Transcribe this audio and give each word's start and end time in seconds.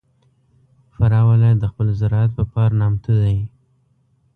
فراه 0.95 1.25
ولایت 1.29 1.57
د 1.61 1.65
خپل 1.71 1.87
زراعت 1.99 2.31
په 2.37 2.43
پار 2.53 2.69
نامتو 2.79 3.11
دی. 3.23 3.37